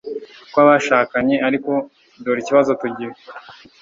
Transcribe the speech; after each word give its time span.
kw'abashakanye. 0.51 1.35
ariko 1.47 1.71
dore 2.23 2.39
ikibazo 2.41 2.71
tugira 2.81 3.13